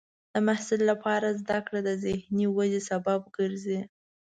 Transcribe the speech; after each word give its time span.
د 0.33 0.35
محصل 0.47 0.81
لپاره 0.91 1.27
زده 1.41 1.59
کړه 1.67 1.79
د 1.83 1.89
ذهني 2.05 2.45
ودې 2.55 2.81
سبب 2.89 3.21
ګرځي. 3.37 3.81